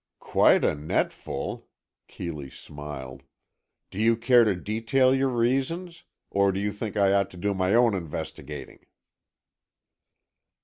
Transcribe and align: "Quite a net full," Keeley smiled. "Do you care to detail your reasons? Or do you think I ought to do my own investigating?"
"Quite 0.17 0.63
a 0.63 0.73
net 0.73 1.13
full," 1.13 1.67
Keeley 2.07 2.49
smiled. 2.49 3.21
"Do 3.91 3.99
you 3.99 4.17
care 4.17 4.43
to 4.43 4.55
detail 4.55 5.13
your 5.13 5.29
reasons? 5.29 6.05
Or 6.31 6.51
do 6.51 6.59
you 6.59 6.71
think 6.71 6.97
I 6.97 7.13
ought 7.13 7.29
to 7.29 7.37
do 7.37 7.53
my 7.53 7.75
own 7.75 7.93
investigating?" 7.93 8.87